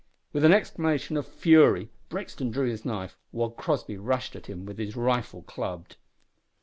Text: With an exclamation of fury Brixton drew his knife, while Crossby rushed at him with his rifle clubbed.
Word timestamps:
With 0.33 0.43
an 0.43 0.51
exclamation 0.51 1.15
of 1.15 1.27
fury 1.27 1.91
Brixton 2.09 2.49
drew 2.49 2.67
his 2.67 2.83
knife, 2.83 3.19
while 3.29 3.51
Crossby 3.51 3.97
rushed 3.97 4.35
at 4.35 4.47
him 4.47 4.65
with 4.65 4.79
his 4.79 4.95
rifle 4.95 5.43
clubbed. 5.43 5.97